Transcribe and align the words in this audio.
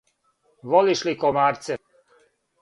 Волиш 0.69 1.01
ли 1.07 1.13
комарце? 1.21 1.73